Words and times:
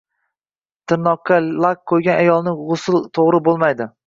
Tirnoqqa 0.91 1.37
lak 1.67 1.83
qo‘ygan 1.93 2.23
ayolning 2.25 2.59
g‘usli 2.71 3.05
to‘g‘ri 3.21 3.43
bo‘lmaydi. 3.51 3.91